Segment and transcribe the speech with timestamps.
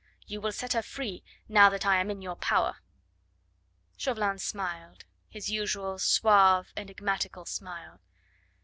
[0.25, 2.77] You will set her free now that I am in your power."
[3.97, 8.01] Chauvelin smiled, his usual suave, enigmatical smile.